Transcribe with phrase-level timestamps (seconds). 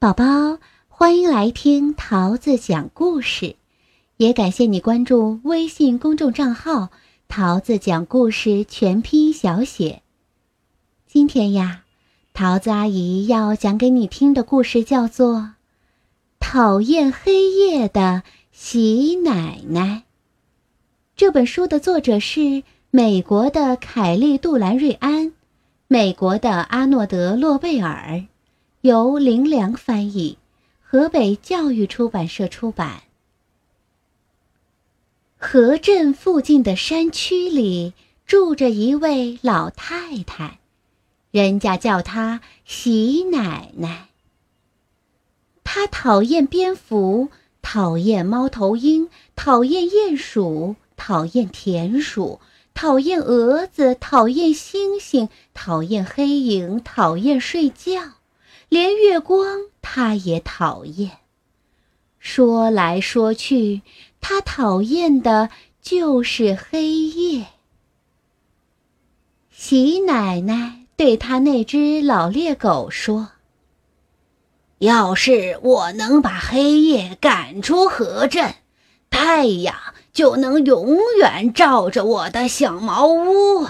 [0.00, 3.56] 宝宝，欢迎来听桃子讲故事，
[4.16, 6.90] 也感谢你关注微信公众账号
[7.26, 10.02] “桃子讲故事全拼小写”。
[11.08, 11.82] 今天呀，
[12.32, 15.36] 桃子阿姨要讲给你听的故事叫做
[16.38, 18.22] 《讨厌黑夜的
[18.52, 19.82] 喜奶奶》。
[21.16, 22.62] 这本书的作者是
[22.92, 25.32] 美国的凯利·杜兰瑞安，
[25.88, 28.26] 美国的阿诺德·洛贝尔。
[28.82, 30.38] 由林良翻译，
[30.80, 33.02] 河北教育出版社出版。
[35.36, 37.92] 河镇附近的山区里
[38.24, 40.60] 住着一位老太太，
[41.32, 44.10] 人家叫她喜奶奶。
[45.64, 52.38] 她讨厌蝙蝠，讨厌猫头鹰，讨厌鼹鼠，讨厌田鼠，
[52.74, 58.17] 讨厌蛾子，讨厌星星，讨厌黑影，讨厌睡觉。
[58.68, 61.18] 连月光，他也讨厌。
[62.18, 63.82] 说来说去，
[64.20, 65.48] 他讨厌的
[65.80, 67.46] 就是黑夜。
[69.50, 73.30] 喜奶奶对他那只老猎狗说
[74.78, 78.54] ：“要是我能把黑夜赶出河镇，
[79.08, 79.74] 太阳
[80.12, 83.66] 就能永远照着我的小茅屋。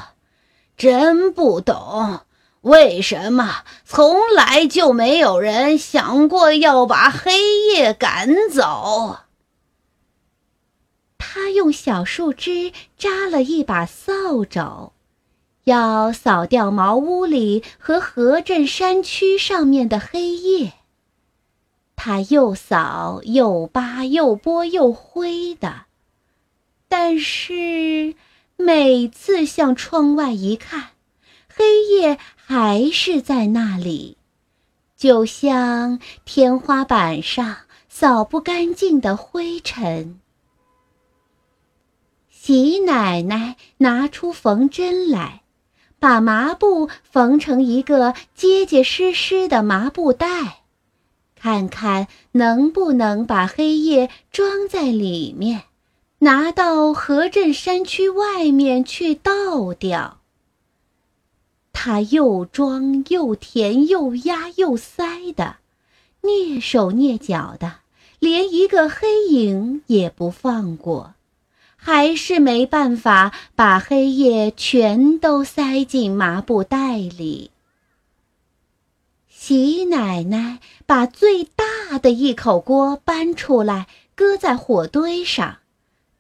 [0.76, 2.20] 真不懂。”
[2.62, 7.32] 为什么从来就没有人想过要把黑
[7.72, 9.20] 夜赶走？
[11.16, 14.92] 他用小树枝扎了一把扫帚，
[15.64, 20.72] 要扫掉茅屋里和河镇山区上面的黑夜。
[21.94, 25.86] 他又扫又扒又拨又挥的，
[26.88, 28.14] 但是
[28.56, 30.90] 每次向窗外一看，
[31.58, 32.18] 黑夜。
[32.50, 34.16] 还是在那里，
[34.96, 37.58] 就像天花板上
[37.90, 40.18] 扫不干净的灰尘。
[42.30, 45.42] 喜奶奶拿出缝针来，
[45.98, 50.62] 把麻布缝成一个结结实实的麻布袋，
[51.36, 55.64] 看看能不能把黑夜装在里面，
[56.20, 60.17] 拿到河镇山区外面去倒掉。
[61.80, 65.58] 他又装又填又压又塞的，
[66.22, 67.76] 蹑手蹑脚的，
[68.18, 71.14] 连一个黑影也不放过，
[71.76, 77.52] 还是没办法把黑夜全都塞进麻布袋里。
[79.28, 83.86] 喜奶奶把最大的一口锅搬出来，
[84.16, 85.58] 搁在火堆上，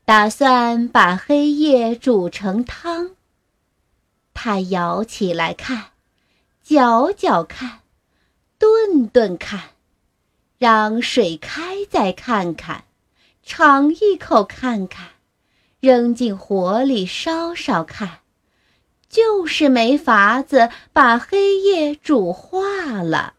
[0.04, 3.10] 打算把黑夜煮成汤。
[4.40, 5.86] 他舀起来看，
[6.62, 7.80] 搅搅看，
[8.56, 9.70] 炖炖看，
[10.58, 12.84] 让水开再看看，
[13.42, 15.08] 尝一口看看，
[15.80, 18.20] 扔进火里烧烧看，
[19.08, 23.34] 就是没法子把黑夜煮化了。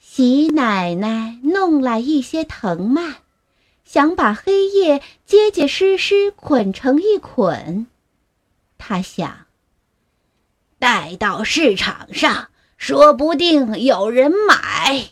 [0.00, 3.18] 喜奶奶弄来一些藤蔓，
[3.84, 7.86] 想把黑夜结结实实捆成一捆。
[8.80, 9.46] 他想，
[10.80, 12.48] 带到市场上，
[12.78, 15.10] 说不定有人买。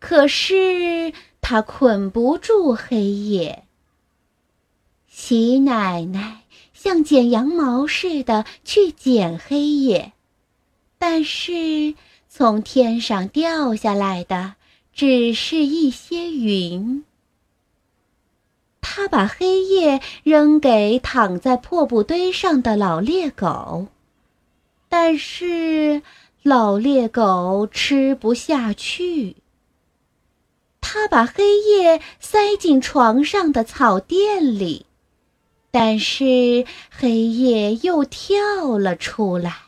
[0.00, 3.64] 可是他捆不住黑夜。
[5.06, 6.42] 喜奶奶
[6.74, 10.12] 像剪羊毛似的去剪黑夜，
[10.98, 11.94] 但是
[12.28, 14.56] 从天上掉下来的
[14.92, 17.04] 只是一些云。
[18.86, 23.86] 他把黑夜扔给躺在破布堆上的老猎狗，
[24.90, 26.02] 但是
[26.42, 29.36] 老猎狗吃不下去。
[30.82, 34.84] 他把黑夜塞进床上的草垫里，
[35.70, 39.62] 但是黑夜又跳了出来。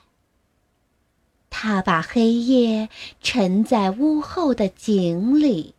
[1.48, 2.90] 他把黑夜
[3.22, 5.74] 沉在屋后的井里，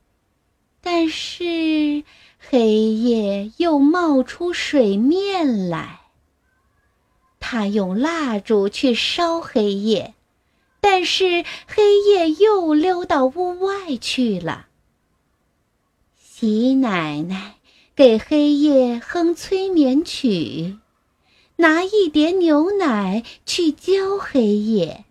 [0.81, 2.03] 但是。
[2.49, 5.99] 黑夜又冒出水面来。
[7.41, 10.13] 他用蜡烛去烧黑夜，
[10.79, 14.67] 但是黑夜又溜到屋外去了。
[16.17, 17.55] 喜奶奶
[17.95, 20.77] 给黑夜哼催眠曲，
[21.57, 25.03] 拿一碟牛奶去浇黑夜，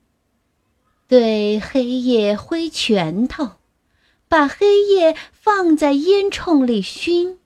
[1.07, 3.51] 对黑夜挥拳头。
[4.37, 7.39] 把黑夜放在烟囱里熏，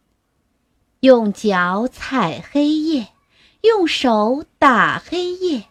[0.98, 3.12] 用脚踩黑夜，
[3.60, 5.66] 用手打黑夜，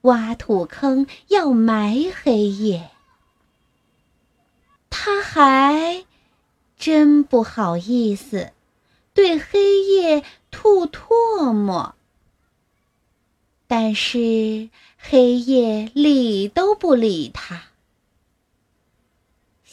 [0.00, 2.88] 挖土坑要埋黑夜。
[4.88, 6.06] 他还
[6.78, 8.52] 真不好意思
[9.12, 11.94] 对黑夜吐唾沫。
[13.66, 17.67] 但是黑夜理都不理他。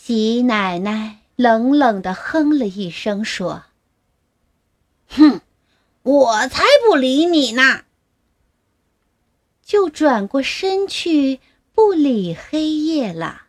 [0.08, 3.64] 喜奶奶冷冷地哼了一声，说
[5.10, 5.42] ：“哼，
[6.04, 7.82] 我才不理你呢！”
[9.66, 11.40] 就转过身去
[11.74, 13.46] 不理黑夜了。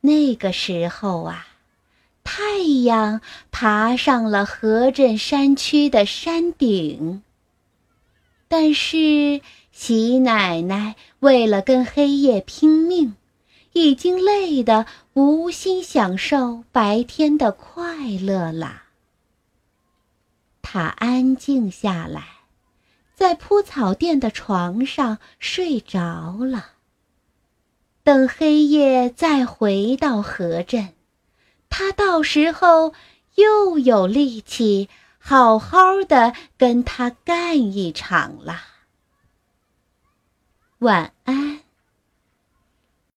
[0.00, 1.46] 那个时候啊，
[2.24, 3.20] 太阳
[3.52, 7.22] 爬上了河镇山区的山顶。
[8.48, 13.14] 但是，喜奶奶为了跟黑夜拼命，
[13.74, 18.84] 已经累得无心享受白天的快乐了。
[20.62, 22.24] 他安静下来，
[23.14, 26.70] 在铺草垫的床上睡着了。
[28.02, 30.94] 等黑夜再回到河镇，
[31.68, 32.94] 他到时候
[33.34, 34.88] 又有力气。
[35.26, 38.60] 好好的跟他干一场了。
[40.80, 41.63] 晚安。